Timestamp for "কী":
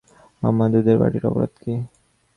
1.61-1.73